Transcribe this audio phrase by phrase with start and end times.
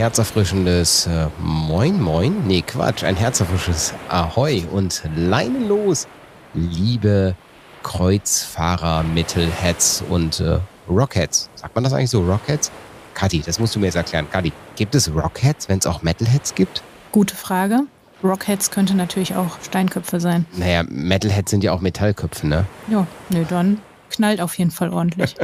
[0.00, 2.46] herzerfrischendes äh, Moin Moin.
[2.46, 6.08] Nee, Quatsch, ein herzerfrischendes Ahoi und Leinen los,
[6.54, 7.34] liebe
[7.82, 10.58] Kreuzfahrer, Metalheads und äh,
[10.88, 11.50] Rockheads.
[11.54, 12.70] Sagt man das eigentlich so, Rockheads?
[13.12, 14.26] Kati, das musst du mir jetzt erklären.
[14.30, 16.82] Kati, gibt es Rockheads, wenn es auch Metalheads gibt?
[17.12, 17.80] Gute Frage.
[18.24, 20.46] Rockheads könnte natürlich auch Steinköpfe sein.
[20.56, 22.64] Naja, Metalheads sind ja auch Metallköpfe, ne?
[22.88, 25.34] Ja, nee, dann knallt auf jeden Fall ordentlich.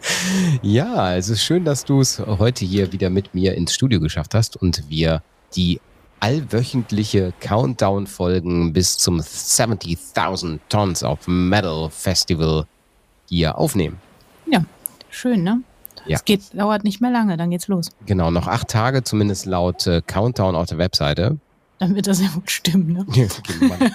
[0.62, 4.34] ja, es ist schön, dass du es heute hier wieder mit mir ins Studio geschafft
[4.34, 5.22] hast und wir
[5.54, 5.80] die
[6.20, 12.66] allwöchentliche Countdown-Folgen bis zum 70.000 Tons of Metal Festival
[13.28, 13.98] hier aufnehmen.
[14.50, 14.64] Ja,
[15.10, 15.62] schön, ne?
[16.06, 16.16] Ja.
[16.16, 17.90] Es geht, dauert nicht mehr lange, dann geht's los.
[18.06, 21.38] Genau, noch acht Tage, zumindest laut äh, Countdown auf der Webseite.
[21.78, 23.06] Dann wird das ja wohl stimmen, ne?
[23.08, 23.78] Ja, gehen, wir mal,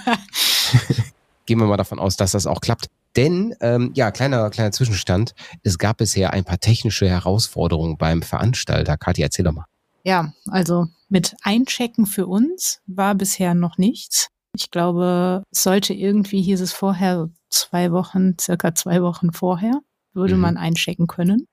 [1.45, 2.88] gehen wir mal davon aus, dass das auch klappt.
[3.15, 5.33] Denn, ähm, ja, kleiner, kleiner Zwischenstand.
[5.63, 8.97] Es gab bisher ein paar technische Herausforderungen beim Veranstalter.
[8.97, 9.66] Kathi, erzähl doch mal.
[10.03, 14.29] Ja, also mit Einchecken für uns war bisher noch nichts.
[14.55, 19.73] Ich glaube, es sollte irgendwie, hieß es vorher, zwei Wochen, circa zwei Wochen vorher,
[20.13, 20.41] würde Mhm.
[20.41, 21.45] man einchecken können.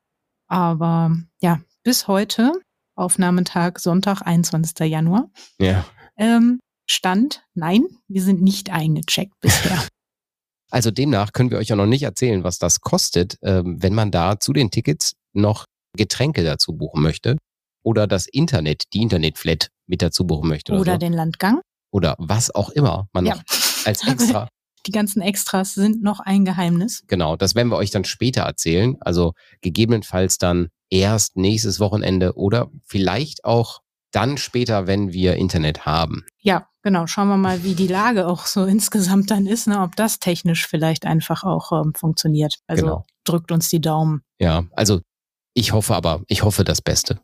[0.49, 2.53] Aber ja, bis heute,
[2.95, 4.87] Aufnahmetag Sonntag, 21.
[4.87, 5.85] Januar, Ja.
[6.17, 9.79] ähm, stand, nein, wir sind nicht eingecheckt bisher.
[10.71, 14.11] Also demnach können wir euch ja noch nicht erzählen, was das kostet, ähm, wenn man
[14.11, 15.65] da zu den Tickets noch
[15.97, 17.37] Getränke dazu buchen möchte
[17.85, 20.99] oder das Internet, die Internetflat mit dazu buchen möchte oder, Oder so.
[20.99, 21.61] den Landgang.
[21.93, 23.35] oder was auch immer man Ja.
[23.37, 23.43] noch
[23.85, 24.49] als extra.
[24.87, 27.03] Die ganzen Extras sind noch ein Geheimnis.
[27.09, 28.97] Genau, das werden wir euch dann später erzählen.
[29.01, 33.81] Also gegebenenfalls dann erst nächstes Wochenende oder vielleicht auch
[34.13, 36.25] dann später, wenn wir Internet haben.
[36.41, 37.09] Ja, genau.
[37.09, 39.81] Schauen wir mal, wie die Lage auch so insgesamt dann ist, ne?
[39.83, 42.61] ob das technisch vielleicht einfach auch ähm, funktioniert.
[42.69, 43.07] Also Genau.
[43.25, 44.23] drückt uns die Daumen.
[44.41, 45.01] Ja, also
[45.53, 47.21] ich hoffe aber, ich hoffe das Beste.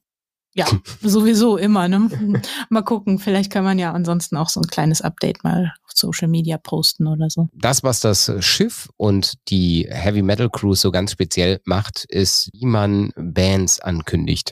[0.54, 0.66] Ja,
[1.00, 1.86] sowieso immer.
[1.86, 2.42] Ne?
[2.70, 6.26] mal gucken, vielleicht kann man ja ansonsten auch so ein kleines Update mal auf Social
[6.28, 7.48] Media posten oder so.
[7.54, 12.66] Das, was das Schiff und die Heavy Metal Cruise so ganz speziell macht, ist, wie
[12.66, 14.50] man Bands ankündigt.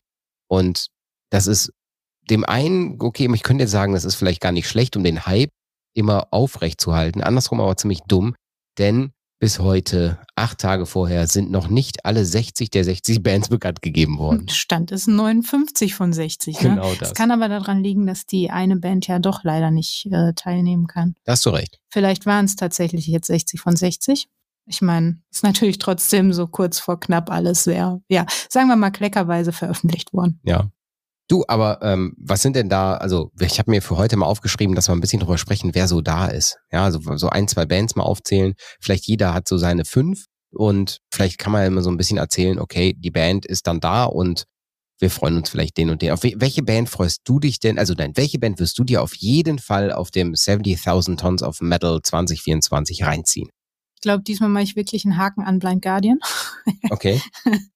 [0.49, 0.87] Und
[1.31, 1.73] das ist
[2.31, 5.27] dem einen, okay, ich könnte jetzt sagen, das ist vielleicht gar nicht schlecht, um den
[5.27, 5.51] Hype
[5.95, 7.23] immer aufrecht zu halten.
[7.23, 8.35] Andersrum aber ziemlich dumm,
[8.79, 13.81] denn bis heute, acht Tage vorher, sind noch nicht alle 60 der 60 Bands bekannt
[13.81, 14.51] gegeben worden.
[14.51, 16.61] Stand ist 59 von 60.
[16.61, 16.69] Ne?
[16.69, 17.09] Genau das.
[17.09, 20.87] Es kann aber daran liegen, dass die eine Band ja doch leider nicht äh, teilnehmen
[20.87, 21.15] kann.
[21.25, 21.81] Da hast du recht.
[21.89, 24.29] Vielleicht waren es tatsächlich jetzt 60 von 60.
[24.67, 28.91] Ich meine, ist natürlich trotzdem so kurz vor knapp alles sehr, ja, sagen wir mal
[28.91, 30.39] kleckerweise veröffentlicht worden.
[30.45, 30.71] Ja.
[31.31, 34.75] Du, aber ähm, was sind denn da, also ich habe mir für heute mal aufgeschrieben,
[34.75, 36.59] dass wir ein bisschen drüber sprechen, wer so da ist.
[36.73, 38.55] Ja, also so ein, zwei Bands mal aufzählen.
[38.81, 42.19] Vielleicht jeder hat so seine fünf und vielleicht kann man ja immer so ein bisschen
[42.19, 44.43] erzählen, okay, die Band ist dann da und
[44.99, 46.11] wir freuen uns vielleicht den und den.
[46.11, 49.01] Auf we- welche Band freust du dich denn, also nein, welche Band wirst du dir
[49.01, 53.49] auf jeden Fall auf dem 70.000 Tons of Metal 2024 reinziehen?
[54.01, 56.19] Ich glaube, diesmal mache ich wirklich einen Haken an Blind Guardian,
[56.91, 57.21] Okay.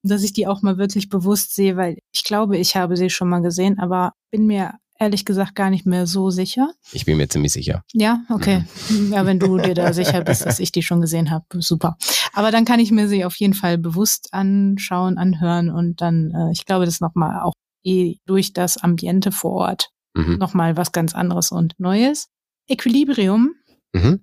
[0.03, 3.29] dass ich die auch mal wirklich bewusst sehe, weil ich glaube, ich habe sie schon
[3.29, 6.73] mal gesehen, aber bin mir ehrlich gesagt gar nicht mehr so sicher.
[6.93, 7.83] Ich bin mir ziemlich sicher.
[7.93, 8.65] Ja, okay.
[9.11, 11.99] Ja, wenn du dir da sicher bist, dass ich die schon gesehen habe, super.
[12.33, 16.53] Aber dann kann ich mir sie auf jeden Fall bewusst anschauen, anhören und dann, äh,
[16.53, 17.53] ich glaube, das nochmal auch
[17.85, 20.39] eh durch das Ambiente vor Ort Mhm.
[20.39, 22.29] nochmal was ganz anderes und Neues.
[22.67, 23.57] Equilibrium
[23.93, 24.21] Mhm.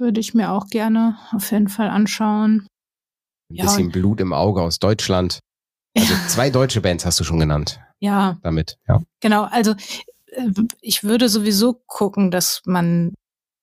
[0.00, 2.66] Würde ich mir auch gerne auf jeden Fall anschauen.
[3.50, 5.40] Ein Ja, bisschen Blut im Auge aus Deutschland.
[5.96, 8.76] Also zwei deutsche Bands hast du schon genannt Ja, damit.
[8.88, 9.02] Ja.
[9.20, 9.44] genau.
[9.44, 9.72] Also
[10.32, 10.50] äh,
[10.80, 13.12] ich würde sowieso gucken, dass man,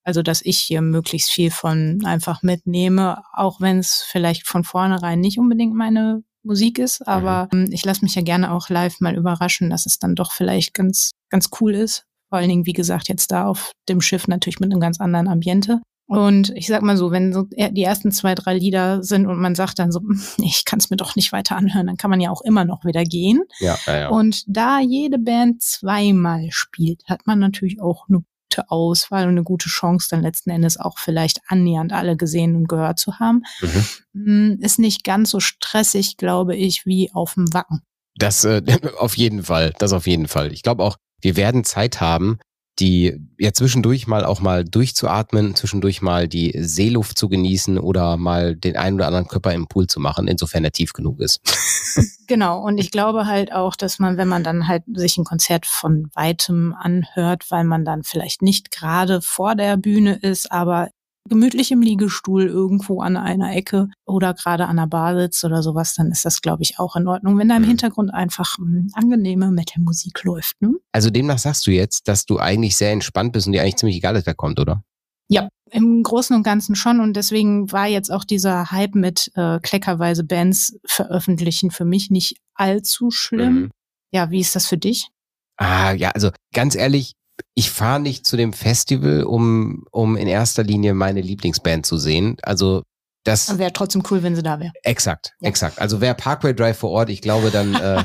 [0.03, 5.19] also dass ich hier möglichst viel von einfach mitnehme, auch wenn es vielleicht von vornherein
[5.19, 9.15] nicht unbedingt meine Musik ist, aber ähm, ich lasse mich ja gerne auch live mal
[9.15, 12.05] überraschen, dass es dann doch vielleicht ganz, ganz cool ist.
[12.29, 15.27] Vor allen Dingen, wie gesagt, jetzt da auf dem Schiff natürlich mit einem ganz anderen
[15.27, 15.81] Ambiente.
[16.07, 19.55] Und ich sag mal so, wenn so die ersten zwei, drei Lieder sind und man
[19.55, 22.21] sagt dann so, "Hm, ich kann es mir doch nicht weiter anhören, dann kann man
[22.21, 23.43] ja auch immer noch wieder gehen.
[23.59, 24.09] Ja, ja, ja.
[24.09, 29.43] Und da jede Band zweimal spielt, hat man natürlich auch eine gute Auswahl und eine
[29.43, 33.43] gute Chance, dann letzten Endes auch vielleicht annähernd alle gesehen und gehört zu haben.
[33.61, 33.85] Mhm.
[34.13, 37.81] Mm, Ist nicht ganz so stressig, glaube ich, wie auf dem Wacken.
[38.15, 38.61] Das äh,
[38.99, 40.53] auf jeden Fall, das auf jeden Fall.
[40.53, 42.39] Ich glaube auch, wir werden Zeit haben,
[42.79, 48.55] die ja zwischendurch mal auch mal durchzuatmen, zwischendurch mal die Seeluft zu genießen oder mal
[48.55, 51.41] den einen oder anderen Körper im Pool zu machen, insofern er tief genug ist.
[52.27, 55.65] Genau, und ich glaube halt auch, dass man, wenn man dann halt sich ein Konzert
[55.65, 60.89] von weitem anhört, weil man dann vielleicht nicht gerade vor der Bühne ist, aber
[61.27, 65.93] gemütlich im Liegestuhl irgendwo an einer Ecke oder gerade an der Bar sitzt oder sowas,
[65.95, 67.67] dann ist das, glaube ich, auch in Ordnung, wenn da im mhm.
[67.67, 70.61] Hintergrund einfach mh, angenehme Metal-Musik läuft.
[70.61, 70.73] Ne?
[70.91, 73.97] Also demnach sagst du jetzt, dass du eigentlich sehr entspannt bist und dir eigentlich ziemlich
[73.97, 74.83] egal ist, wer kommt, oder?
[75.29, 76.99] Ja, im Großen und Ganzen schon.
[76.99, 82.37] Und deswegen war jetzt auch dieser Hype mit äh, kleckerweise Bands veröffentlichen für mich nicht
[82.53, 83.53] allzu schlimm.
[83.53, 83.71] Mhm.
[84.11, 85.09] Ja, wie ist das für dich?
[85.57, 87.13] Ah, ja, also ganz ehrlich,
[87.53, 92.37] ich fahre nicht zu dem Festival, um, um in erster Linie meine Lieblingsband zu sehen.
[92.41, 92.83] Also
[93.27, 94.71] das wäre trotzdem cool, wenn sie da wäre.
[94.83, 95.49] Exakt, ja.
[95.49, 95.79] exakt.
[95.79, 97.75] Also wäre Parkway Drive vor Ort, ich glaube dann.
[97.75, 98.03] Äh,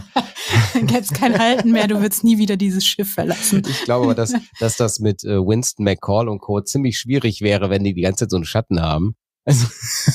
[0.74, 3.62] Gäbe es kein Halten mehr, du würdest nie wieder dieses Schiff verlassen.
[3.68, 6.60] Ich glaube aber, dass, dass das mit äh, Winston McCall und Co.
[6.60, 9.14] ziemlich schwierig wäre, wenn die die ganze Zeit so einen Schatten haben.
[9.44, 9.66] Also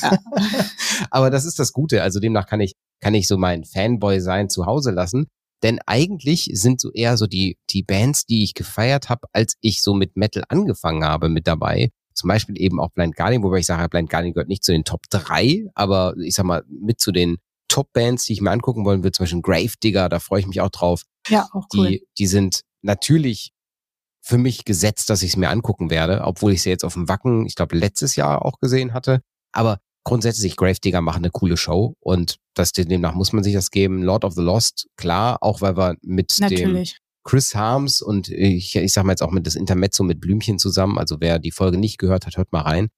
[0.02, 0.18] ja.
[1.10, 2.02] aber das ist das Gute.
[2.02, 5.26] Also demnach kann ich, kann ich so mein Fanboy sein zu Hause lassen.
[5.62, 9.82] Denn eigentlich sind so eher so die, die Bands, die ich gefeiert habe, als ich
[9.82, 11.90] so mit Metal angefangen habe, mit dabei.
[12.14, 14.84] Zum Beispiel eben auch Blind Guardian, wobei ich sage, Blind Guardian gehört nicht zu den
[14.84, 17.38] Top 3, aber ich sag mal, mit zu den
[17.68, 20.70] Top-Bands, die ich mir angucken wollen will, zum Beispiel Gravedigger, da freue ich mich auch
[20.70, 21.02] drauf.
[21.28, 21.88] Ja, auch cool.
[21.88, 23.52] Die, die sind natürlich
[24.20, 27.08] für mich gesetzt, dass ich es mir angucken werde, obwohl ich sie jetzt auf dem
[27.08, 29.22] Wacken, ich glaube, letztes Jahr auch gesehen hatte.
[29.52, 29.78] Aber
[30.08, 34.02] grundsätzlich Gravedigger machen eine coole Show und das demnach muss man sich das geben.
[34.02, 36.92] Lord of the Lost, klar, auch weil wir mit Natürlich.
[36.92, 40.58] dem Chris Harms und ich, ich sag mal jetzt auch mit das Intermezzo mit Blümchen
[40.58, 42.88] zusammen, also wer die Folge nicht gehört hat, hört mal rein.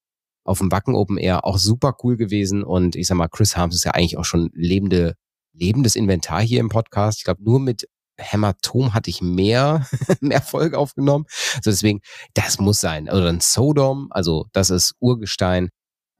[0.45, 3.75] Auf dem Wacken Open Air auch super cool gewesen und ich sag mal, Chris Harms
[3.75, 5.15] ist ja eigentlich auch schon lebende,
[5.51, 7.17] lebendes Inventar hier im Podcast.
[7.17, 9.85] Ich glaube, nur mit Hämatom hatte ich mehr,
[10.21, 11.25] mehr Folge aufgenommen.
[11.55, 11.99] Also deswegen,
[12.35, 13.09] das muss sein.
[13.09, 15.71] Oder ein Sodom, also das ist Urgestein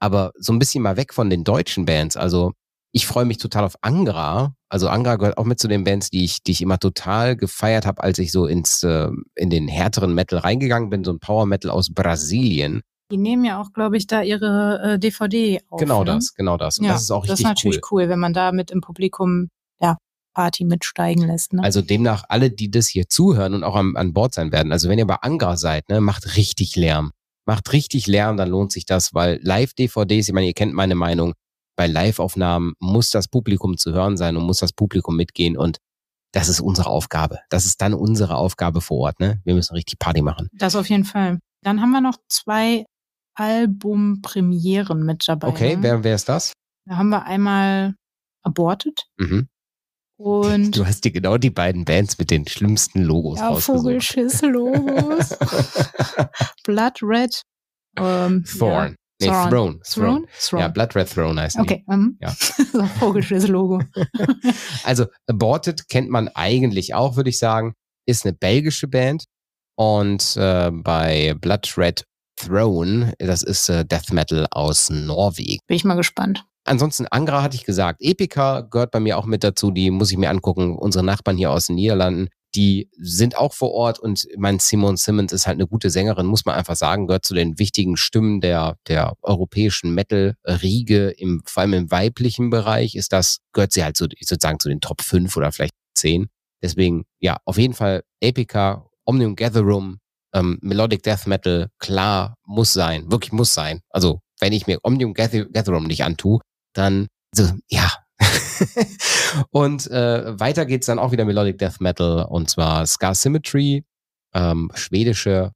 [0.02, 2.16] aber so ein bisschen mal weg von den deutschen Bands.
[2.16, 2.52] Also
[2.90, 4.54] ich freue mich total auf Angra.
[4.68, 7.86] Also Angra gehört auch mit zu den Bands, die ich, die ich immer total gefeiert
[7.86, 11.46] habe, als ich so ins äh, in den härteren Metal reingegangen bin, so ein Power
[11.46, 12.82] Metal aus Brasilien.
[13.12, 15.78] Die nehmen ja auch, glaube ich, da ihre äh, DVD auf.
[15.78, 16.06] Genau ne?
[16.06, 16.78] das, genau das.
[16.78, 17.32] Und ja, das ist auch richtig cool.
[17.32, 18.02] Das ist natürlich cool.
[18.02, 19.50] cool, wenn man da mit im Publikum
[19.80, 19.98] ja,
[20.34, 21.52] Party mitsteigen lässt.
[21.52, 21.62] Ne?
[21.62, 24.72] Also demnach alle, die das hier zuhören und auch an, an Bord sein werden.
[24.72, 27.12] Also wenn ihr bei Angra seid, ne, macht richtig Lärm
[27.46, 31.34] macht richtig Lärm, dann lohnt sich das, weil Live-DVDs, ich meine, ihr kennt meine Meinung,
[31.76, 35.78] bei Live-Aufnahmen muss das Publikum zu hören sein und muss das Publikum mitgehen und
[36.32, 37.40] das ist unsere Aufgabe.
[37.50, 39.40] Das ist dann unsere Aufgabe vor Ort, ne?
[39.44, 40.48] Wir müssen richtig Party machen.
[40.52, 41.38] Das auf jeden Fall.
[41.62, 42.86] Dann haben wir noch zwei
[43.34, 45.48] Albumpremieren mit dabei.
[45.48, 45.82] Okay, ne?
[45.82, 46.52] wer, wer ist das?
[46.86, 47.94] Da haben wir einmal
[48.42, 49.04] Aborted.
[49.18, 49.48] Mhm.
[50.22, 55.36] Und du hast dir genau die beiden Bands mit den schlimmsten Logos ja, Vogelschiss-Logos.
[56.64, 57.42] Blood Red.
[57.98, 58.94] Ähm, Thorn.
[59.20, 59.48] Ja.
[59.48, 59.50] Nee, Throne.
[59.50, 59.80] Throne.
[59.82, 60.26] Throne.
[60.38, 60.62] Throne.
[60.62, 61.58] Ja, Blood Red Throne heißt.
[61.58, 61.82] Okay.
[61.88, 62.30] Um, ja.
[63.00, 63.82] Vogelschiss-Logo.
[64.84, 67.74] also, Aborted kennt man eigentlich auch, würde ich sagen.
[68.06, 69.24] Ist eine belgische Band.
[69.76, 72.04] Und äh, bei Blood Red
[72.36, 75.58] Throne, das ist äh, Death Metal aus Norwegen.
[75.66, 76.44] Bin ich mal gespannt.
[76.64, 78.00] Ansonsten Angra hatte ich gesagt.
[78.00, 79.70] Epica gehört bei mir auch mit dazu.
[79.70, 80.76] Die muss ich mir angucken.
[80.76, 85.32] Unsere Nachbarn hier aus den Niederlanden, die sind auch vor Ort und mein Simon Simmons
[85.32, 88.76] ist halt eine gute Sängerin, muss man einfach sagen, gehört zu den wichtigen Stimmen der,
[88.88, 94.06] der europäischen Metal-Riege, im, vor allem im weiblichen Bereich ist das, gehört sie halt so,
[94.20, 96.28] sozusagen zu den Top 5 oder vielleicht 10.
[96.62, 99.98] Deswegen, ja, auf jeden Fall Epica, Omnium Gatherum,
[100.34, 103.80] ähm, Melodic Death Metal, klar, muss sein, wirklich muss sein.
[103.88, 106.40] Also, wenn ich mir Omnium Gatherum nicht antue,
[106.74, 107.90] dann so, ja.
[109.50, 113.84] und äh, weiter geht's dann auch wieder Melodic Death Metal und zwar Scar Symmetry,
[114.34, 115.52] ähm, schwedische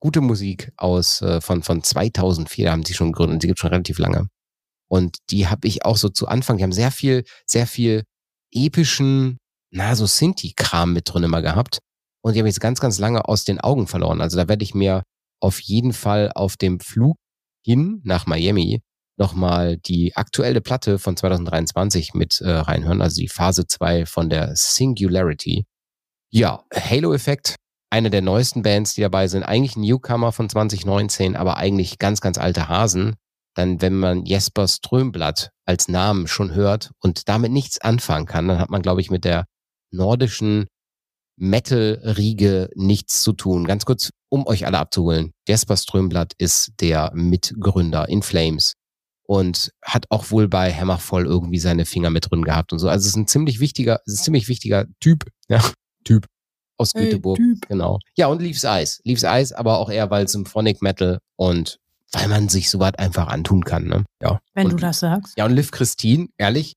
[0.00, 3.70] gute Musik aus äh, von von 2004, da haben sie schon gegründet, die gibt schon
[3.70, 4.28] relativ lange.
[4.88, 8.02] Und die habe ich auch so zu Anfang, die haben sehr viel sehr viel
[8.52, 9.38] epischen,
[9.70, 11.78] na so Sinti-Kram mit drin immer gehabt
[12.22, 14.20] und die habe ich jetzt ganz ganz lange aus den Augen verloren.
[14.20, 15.02] Also da werde ich mir
[15.40, 17.16] auf jeden Fall auf dem Flug
[17.64, 18.82] hin nach Miami
[19.16, 24.54] nochmal die aktuelle Platte von 2023 mit äh, reinhören, also die Phase 2 von der
[24.56, 25.64] Singularity.
[26.30, 27.56] Ja, Halo-Effekt,
[27.90, 32.20] eine der neuesten Bands, die dabei sind, eigentlich ein Newcomer von 2019, aber eigentlich ganz,
[32.20, 33.16] ganz alte Hasen.
[33.54, 38.58] Dann, wenn man Jesper Strömblatt als Namen schon hört und damit nichts anfangen kann, dann
[38.58, 39.44] hat man, glaube ich, mit der
[39.90, 40.68] nordischen
[41.36, 43.66] Metal-Riege nichts zu tun.
[43.66, 45.32] Ganz kurz, um euch alle abzuholen.
[45.46, 48.72] Jesper Strömblatt ist der Mitgründer in Flames
[49.32, 52.90] und hat auch wohl bei Hammerfall irgendwie seine Finger mit drin gehabt und so.
[52.90, 55.64] Also es ist ein ziemlich wichtiger, es ist ein ziemlich wichtiger Typ, ja,
[56.04, 56.26] Typ
[56.76, 57.66] aus hey, Göteborg, typ.
[57.66, 57.98] genau.
[58.14, 59.00] Ja, und Leaves Eyes.
[59.04, 61.78] Leaves Eyes, aber auch eher weil Symphonic Metal und
[62.12, 64.04] weil man sich sowas einfach antun kann, ne?
[64.20, 64.38] Ja.
[64.52, 65.38] Wenn und, du das sagst.
[65.38, 66.74] Ja, und Liv Christine, ehrlich,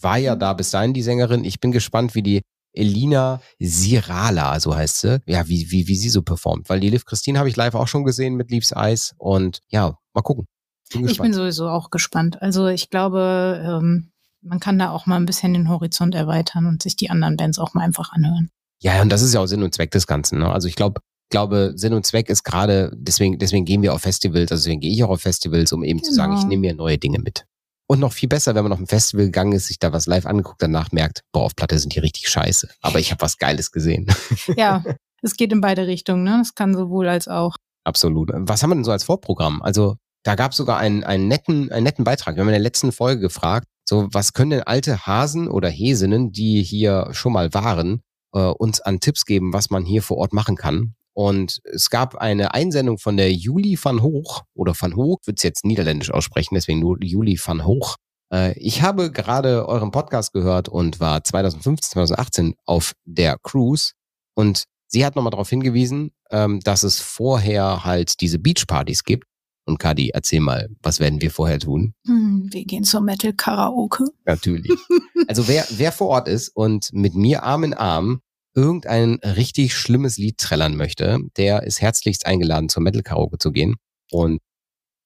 [0.00, 1.42] war ja da bis dahin die Sängerin.
[1.42, 2.42] Ich bin gespannt, wie die
[2.72, 5.20] Elina Sirala, so heißt sie.
[5.26, 6.68] Ja, wie, wie, wie sie so performt.
[6.68, 9.12] Weil die Liv Christine habe ich live auch schon gesehen mit Leaves Eyes.
[9.18, 10.46] Und ja, mal gucken.
[10.92, 12.40] Bin ich bin sowieso auch gespannt.
[12.42, 14.10] Also ich glaube, ähm,
[14.42, 17.58] man kann da auch mal ein bisschen den Horizont erweitern und sich die anderen Bands
[17.58, 18.50] auch mal einfach anhören.
[18.82, 20.38] Ja, und das ist ja auch Sinn und Zweck des Ganzen.
[20.38, 20.50] Ne?
[20.50, 24.50] Also ich glaube, glaube, Sinn und Zweck ist gerade, deswegen, deswegen gehen wir auf Festivals,
[24.50, 26.08] also deswegen gehe ich auch auf Festivals, um eben genau.
[26.08, 26.48] zu sagen, ich genau.
[26.48, 27.46] nehme mir neue Dinge mit.
[27.86, 30.26] Und noch viel besser, wenn man auf ein Festival gegangen ist, sich da was live
[30.26, 32.68] angeguckt, danach merkt, boah, auf Platte sind die richtig scheiße.
[32.82, 34.06] Aber ich habe was Geiles gesehen.
[34.56, 34.84] Ja,
[35.22, 36.40] es geht in beide Richtungen, ne?
[36.40, 37.56] Es kann sowohl als auch.
[37.84, 38.30] Absolut.
[38.32, 39.60] Was haben wir denn so als Vorprogramm?
[39.62, 42.36] Also da gab es sogar einen, einen, netten, einen netten Beitrag.
[42.36, 46.32] Wir haben in der letzten Folge gefragt, so was können denn alte Hasen oder Häsinnen,
[46.32, 48.02] die hier schon mal waren,
[48.34, 50.94] äh, uns an Tipps geben, was man hier vor Ort machen kann.
[51.12, 55.42] Und es gab eine Einsendung von der Juli van Hoch oder van Hoch, wird es
[55.42, 57.96] jetzt niederländisch aussprechen, deswegen nur Juli van Hoch.
[58.32, 63.92] Äh, ich habe gerade euren Podcast gehört und war 2015, 2018 auf der Cruise
[64.34, 69.24] und sie hat nochmal darauf hingewiesen, ähm, dass es vorher halt diese Beachpartys gibt.
[69.66, 71.94] Und Kadi, erzähl mal, was werden wir vorher tun?
[72.06, 74.04] Hm, wir gehen zur Metal Karaoke.
[74.24, 74.70] Natürlich.
[75.28, 78.20] Also wer, wer vor Ort ist und mit mir Arm in Arm
[78.54, 83.76] irgendein richtig schlimmes Lied trällern möchte, der ist herzlichst eingeladen, zur Metal Karaoke zu gehen.
[84.10, 84.40] Und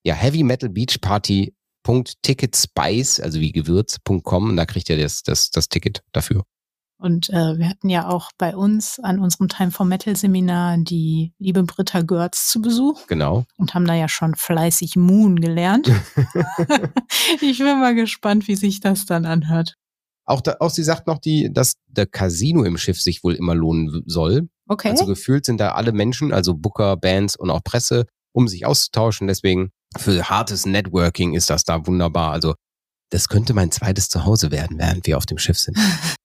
[0.02, 1.54] ja, Heavy Metal Beach Party
[2.22, 6.44] Ticketspice, also wie Gewürz.com, und da kriegt ihr das, das, das Ticket dafür.
[6.98, 11.32] Und äh, wir hatten ja auch bei uns an unserem Time for Metal Seminar die
[11.38, 13.06] liebe Britta Görz zu Besuch.
[13.08, 13.44] Genau.
[13.56, 15.88] Und haben da ja schon fleißig Moon gelernt.
[17.40, 19.74] ich bin mal gespannt, wie sich das dann anhört.
[20.26, 23.54] Auch, da, auch sie sagt noch, die, dass der Casino im Schiff sich wohl immer
[23.54, 24.48] lohnen soll.
[24.66, 24.90] Okay.
[24.90, 29.26] Also gefühlt sind da alle Menschen, also Booker, Bands und auch Presse, um sich auszutauschen.
[29.26, 32.32] Deswegen für hartes Networking ist das da wunderbar.
[32.32, 32.54] Also
[33.10, 35.76] das könnte mein zweites Zuhause werden, während wir auf dem Schiff sind.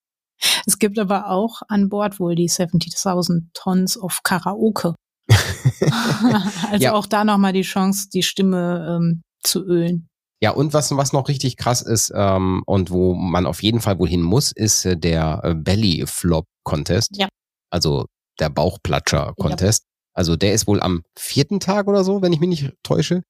[0.65, 4.95] es gibt aber auch an Bord wohl die 70.000 Tons of Karaoke.
[6.71, 6.93] also ja.
[6.93, 10.07] auch da nochmal die Chance, die Stimme ähm, zu ölen.
[10.41, 13.99] Ja, und was, was noch richtig krass ist ähm, und wo man auf jeden Fall
[13.99, 17.09] wohin muss, ist äh, der äh, Belly Flop Contest.
[17.17, 17.27] Ja.
[17.69, 18.05] Also
[18.39, 19.83] der Bauchplatscher Contest.
[19.83, 19.89] Ja.
[20.13, 23.21] Also der ist wohl am vierten Tag oder so, wenn ich mich nicht täusche.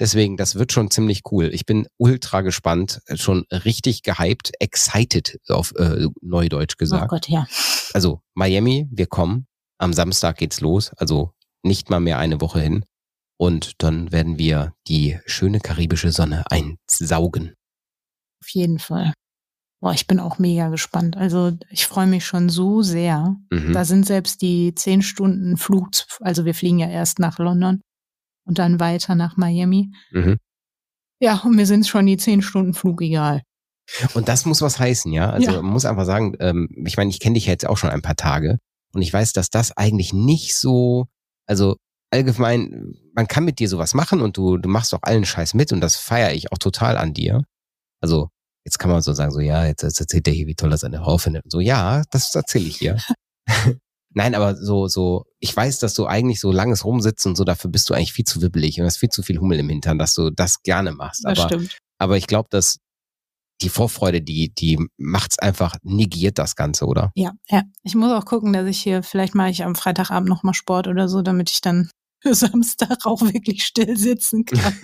[0.00, 1.50] Deswegen, das wird schon ziemlich cool.
[1.52, 7.04] Ich bin ultra gespannt, schon richtig gehypt, excited auf äh, Neudeutsch gesagt.
[7.04, 7.46] Oh Gott, ja.
[7.92, 9.46] Also Miami, wir kommen.
[9.78, 12.84] Am Samstag geht's los, also nicht mal mehr eine Woche hin.
[13.36, 17.54] Und dann werden wir die schöne karibische Sonne einsaugen.
[18.42, 19.12] Auf jeden Fall.
[19.80, 21.16] Boah, ich bin auch mega gespannt.
[21.16, 23.36] Also ich freue mich schon so sehr.
[23.50, 23.72] Mhm.
[23.72, 25.90] Da sind selbst die zehn Stunden Flug,
[26.20, 27.80] also wir fliegen ja erst nach London
[28.48, 29.92] und dann weiter nach Miami.
[30.10, 30.38] Mhm.
[31.20, 33.42] Ja, und mir sind schon die zehn Stunden Flug egal.
[34.14, 35.30] Und das muss was heißen, ja.
[35.30, 35.62] Also ja.
[35.62, 38.16] man muss einfach sagen, ähm, ich meine, ich kenne dich jetzt auch schon ein paar
[38.16, 38.58] Tage
[38.92, 41.06] und ich weiß, dass das eigentlich nicht so,
[41.46, 41.76] also
[42.10, 45.72] allgemein, man kann mit dir sowas machen und du, du machst auch allen Scheiß mit
[45.72, 47.42] und das feiere ich auch total an dir.
[48.00, 48.28] Also,
[48.64, 50.78] jetzt kann man so sagen, so, ja, jetzt, jetzt erzählt er hier, wie toll er
[50.78, 51.44] seine Frau findet.
[51.44, 52.98] Und so, ja, das erzähle ich hier.
[54.10, 57.70] Nein, aber so, so, ich weiß, dass du eigentlich so langes rumsitzt und so, dafür
[57.70, 60.14] bist du eigentlich viel zu wibbelig und hast viel zu viel Hummel im Hintern, dass
[60.14, 61.24] du das gerne machst.
[61.24, 61.78] Das aber, stimmt.
[61.98, 62.78] aber ich glaube, dass
[63.60, 67.10] die Vorfreude, die, die macht's einfach, negiert das Ganze, oder?
[67.14, 67.62] Ja, ja.
[67.82, 71.08] Ich muss auch gucken, dass ich hier, vielleicht mache ich am Freitagabend nochmal Sport oder
[71.08, 71.90] so, damit ich dann
[72.24, 74.74] Samstag auch wirklich still sitzen kann.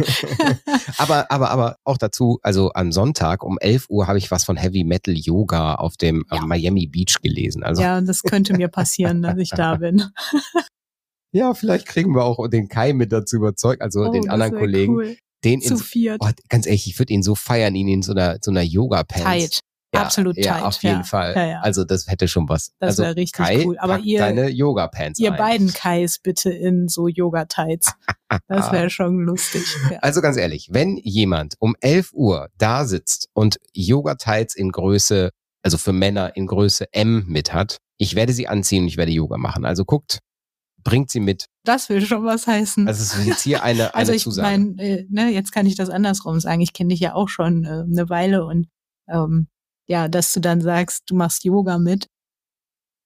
[0.99, 4.57] aber, aber, aber auch dazu, also am Sonntag um 11 Uhr habe ich was von
[4.57, 6.45] Heavy Metal Yoga auf dem ja.
[6.45, 7.63] Miami Beach gelesen.
[7.63, 7.83] Also.
[7.83, 10.05] Ja, das könnte mir passieren, dass ich da bin.
[11.33, 14.95] ja, vielleicht kriegen wir auch den Kai mit dazu überzeugt, also oh, den anderen Kollegen.
[14.95, 15.17] Cool.
[15.45, 16.23] Den Zu viert.
[16.25, 19.61] Oh, ganz ehrlich, ich würde ihn so feiern, ihn in so einer, so einer Yoga-Pants.
[19.95, 20.63] Ja, Absolut ja, tight.
[20.65, 21.03] auf jeden ja.
[21.05, 21.35] Fall.
[21.37, 21.61] Ja, ja.
[21.61, 22.73] Also das hätte schon was.
[22.81, 23.79] Das also wäre richtig Kai, cool.
[23.79, 25.21] Aber ihr, deine Yoga Pants.
[25.21, 25.39] Ihr ein.
[25.39, 27.95] beiden Kais bitte in so Yoga Tights.
[28.49, 29.63] Das wäre schon lustig.
[30.01, 35.31] Also ganz ehrlich, wenn jemand um 11 Uhr da sitzt und Yoga Tights in Größe,
[35.63, 39.13] also für Männer in Größe M mit hat, ich werde sie anziehen und ich werde
[39.13, 39.65] Yoga machen.
[39.65, 40.19] Also guckt,
[40.83, 41.47] bringt sie mit.
[41.65, 42.89] Das will schon was heißen.
[42.89, 44.49] Also es ist jetzt hier eine, eine also ich Zusage.
[44.49, 46.61] Mein, äh, ne, jetzt kann ich das andersrum sagen.
[46.61, 48.67] Ich kenne dich ja auch schon äh, eine Weile und
[49.09, 49.49] ähm,
[49.87, 52.09] ja, dass du dann sagst, du machst Yoga mit.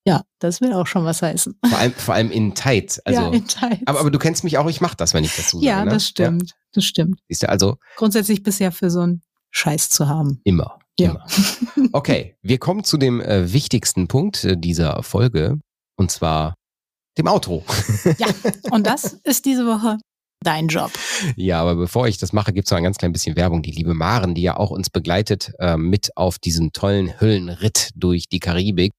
[0.07, 1.59] Ja, das will auch schon was heißen.
[1.69, 2.99] Vor allem, vor allem in Tights.
[3.05, 3.83] Also, ja, in Tights.
[3.87, 5.67] Aber, aber du kennst mich auch, ich mach das, wenn ich das so sage.
[5.67, 5.91] Ja, ne?
[5.91, 6.51] das stimmt.
[6.51, 6.57] Ja?
[6.73, 7.21] Das stimmt.
[7.29, 7.77] Siehst du, also.
[7.97, 10.41] Grundsätzlich ja für so einen Scheiß zu haben.
[10.45, 10.79] Immer.
[10.99, 11.11] Ja.
[11.11, 11.27] Immer.
[11.93, 15.59] Okay, wir kommen zu dem äh, wichtigsten Punkt äh, dieser Folge.
[15.97, 16.55] Und zwar
[17.19, 17.65] dem Outro.
[18.19, 18.29] Ja,
[18.71, 19.99] und das ist diese Woche
[20.43, 20.91] dein Job.
[21.37, 23.63] Ja, aber bevor ich das mache, gibt es noch ein ganz klein bisschen Werbung.
[23.63, 28.29] Die liebe Maren, die ja auch uns begleitet, äh, mit auf diesen tollen Hüllenritt durch
[28.29, 28.93] die Karibik.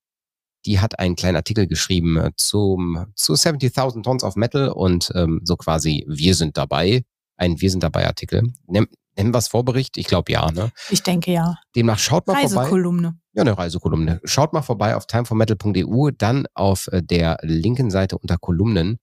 [0.65, 5.41] die hat einen kleinen Artikel geschrieben äh, zum, zu 70.000 Tons of Metal und ähm,
[5.43, 7.03] so quasi Wir sind dabei.
[7.37, 8.43] Ein Wir sind dabei Artikel.
[8.67, 9.97] Nennen wir es Vorbericht?
[9.97, 10.71] Ich glaube ja, ne?
[10.89, 11.55] Ich denke ja.
[11.75, 12.57] Demnach schaut mal vorbei.
[12.57, 13.19] Reisekolumne.
[13.33, 14.19] Ja, eine Reisekolumne.
[14.25, 18.97] Schaut mal vorbei auf timeformetal.eu, dann auf äh, der linken Seite unter Kolumnen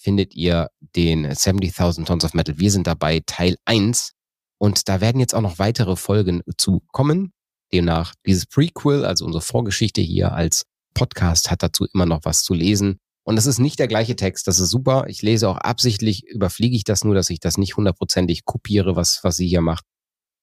[0.00, 2.58] findet ihr den 70.000 Tons of Metal.
[2.58, 4.12] Wir sind dabei, Teil 1.
[4.58, 7.32] Und da werden jetzt auch noch weitere Folgen zu kommen.
[7.72, 10.64] Demnach dieses Prequel, also unsere Vorgeschichte hier als
[10.94, 12.98] Podcast, hat dazu immer noch was zu lesen.
[13.24, 15.04] Und das ist nicht der gleiche Text, das ist super.
[15.06, 19.20] Ich lese auch absichtlich, überfliege ich das nur, dass ich das nicht hundertprozentig kopiere, was,
[19.22, 19.84] was sie hier macht,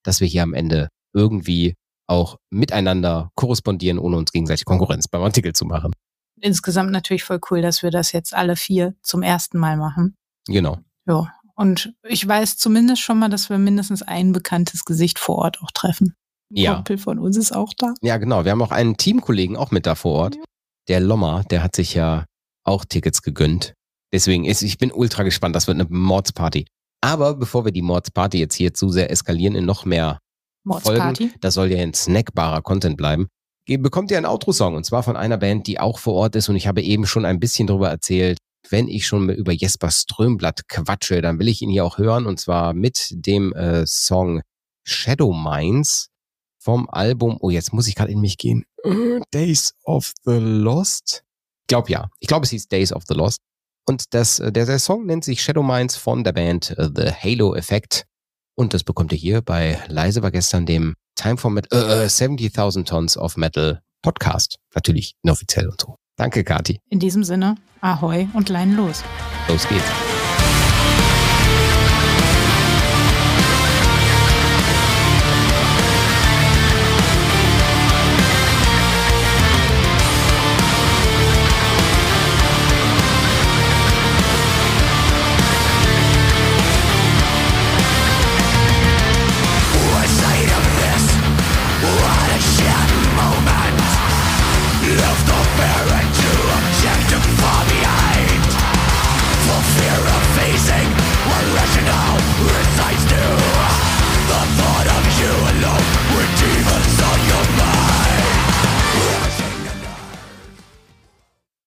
[0.04, 1.76] dass wir hier am Ende irgendwie
[2.08, 5.92] auch miteinander korrespondieren, ohne uns gegenseitig Konkurrenz beim Artikel zu machen.
[6.41, 10.15] Insgesamt natürlich voll cool, dass wir das jetzt alle vier zum ersten Mal machen.
[10.48, 10.77] Genau.
[11.08, 11.34] Ja.
[11.56, 15.72] Und ich weiß zumindest schon mal, dass wir mindestens ein bekanntes Gesicht vor Ort auch
[15.72, 16.13] treffen.
[16.51, 16.75] Ein Ja.
[16.75, 17.94] Kumpel von uns ist auch da.
[18.01, 18.46] Ja, genau.
[18.46, 20.36] Wir haben auch einen Teamkollegen auch mit da vor Ort.
[20.36, 20.44] Ja.
[20.88, 22.25] Der Lommer, der hat sich ja
[22.63, 23.74] auch Tickets gegönnt.
[24.13, 25.56] Deswegen ist, ich bin ultra gespannt.
[25.56, 26.67] Das wird eine Mordsparty.
[27.01, 30.20] Aber bevor wir die Mordsparty jetzt hier zu sehr eskalieren in noch mehr
[30.63, 31.24] Mordsparty.
[31.29, 33.27] Folgen, das soll ja ein snackbarer Content bleiben,
[33.76, 36.56] bekommt ihr einen Outro-Song und zwar von einer Band, die auch vor Ort ist und
[36.56, 38.38] ich habe eben schon ein bisschen darüber erzählt.
[38.70, 42.40] Wenn ich schon über Jesper Strömblatt quatsche, dann will ich ihn hier auch hören und
[42.40, 44.42] zwar mit dem äh, Song
[44.86, 46.08] Shadow Minds
[46.60, 48.64] vom Album, oh jetzt muss ich gerade in mich gehen,
[49.32, 51.24] Days of the Lost.
[51.64, 53.40] Ich glaube ja, ich glaube es hieß Days of the Lost.
[53.86, 57.12] Und das, äh, der, der Song nennt sich Shadow Minds von der Band äh, The
[57.12, 58.06] Halo Effect.
[58.56, 62.86] Und das bekommt ihr hier bei Leise war gestern dem Time for Metal, äh, 70.000
[62.86, 64.60] Tons of Metal Podcast.
[64.76, 65.96] Natürlich inoffiziell und so.
[66.16, 66.80] Danke, Kati.
[66.90, 69.04] In diesem Sinne, Ahoi und Leinen los.
[69.50, 70.37] Los geht's.